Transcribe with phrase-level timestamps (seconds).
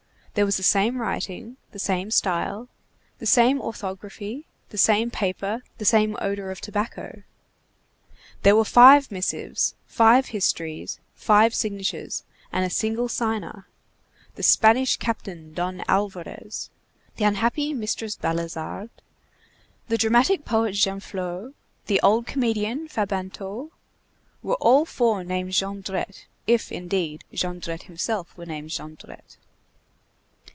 [0.33, 2.69] There was the same writing, the same style,
[3.19, 7.23] the same orthography, the same paper, the same odor of tobacco.
[8.43, 13.67] There were five missives, five histories, five signatures, and a single signer.
[14.35, 16.69] The Spanish Captain Don Alvarès,
[17.17, 18.89] the unhappy Mistress Balizard,
[19.89, 21.53] the dramatic poet Genflot,
[21.87, 23.71] the old comedian Fabantou,
[24.41, 29.35] were all four named Jondrette, if, indeed, Jondrette himself were named Jondrette.